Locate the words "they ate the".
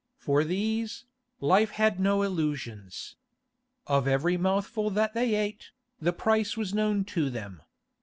5.13-6.11